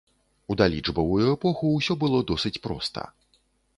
У 0.53 0.55
далічбавую 0.61 1.21
эпоху 1.35 1.69
ўсё 1.75 1.99
было 2.05 2.25
досыць 2.33 2.57
проста. 2.65 3.09